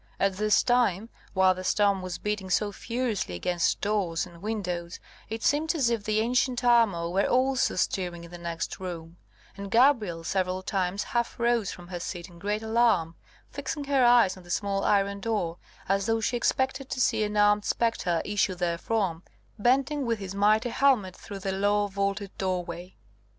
At 0.19 0.37
this 0.37 0.63
time, 0.63 1.09
while 1.35 1.53
the 1.53 1.63
storm 1.63 2.01
was 2.01 2.17
beating 2.17 2.49
so 2.49 2.71
furiously 2.71 3.35
against 3.35 3.81
doors 3.81 4.25
and 4.25 4.41
windows, 4.41 4.99
it 5.29 5.43
seemed 5.43 5.75
as 5.75 5.91
if 5.91 6.03
the 6.05 6.21
ancient 6.21 6.63
armour 6.63 7.07
were 7.07 7.27
also 7.27 7.75
stirring 7.75 8.23
in 8.23 8.31
the 8.31 8.39
next 8.39 8.79
room, 8.79 9.17
and 9.55 9.69
Gabrielle 9.69 10.23
several 10.23 10.63
times 10.63 11.03
half 11.03 11.39
rose 11.39 11.71
from 11.71 11.89
her 11.89 11.99
seat 11.99 12.27
in 12.29 12.39
great 12.39 12.63
alarm, 12.63 13.13
fixing 13.51 13.83
her 13.83 14.03
eyes 14.03 14.35
on 14.35 14.41
the 14.41 14.49
small 14.49 14.83
iron 14.83 15.19
door, 15.19 15.57
as 15.87 16.07
though 16.07 16.19
she 16.19 16.35
expected 16.35 16.89
to 16.89 16.99
see 16.99 17.23
an 17.23 17.37
armed 17.37 17.63
spectre 17.63 18.23
issue 18.25 18.55
therefrom, 18.55 19.21
bending 19.59 20.03
with 20.07 20.17
his 20.17 20.33
mighty 20.33 20.69
helmet 20.69 21.15
through 21.15 21.37
the 21.37 21.51
low 21.51 21.85
vaulted 21.85 22.35
doorway. 22.39 22.95